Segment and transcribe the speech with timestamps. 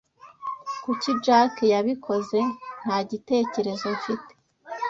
[0.83, 2.39] "Kuki Jack yabikoze?"
[2.83, 4.31] "Nta gitekerezo mfite."